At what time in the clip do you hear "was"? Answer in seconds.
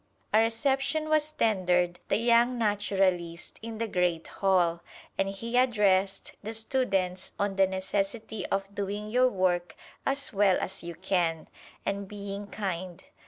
1.09-1.29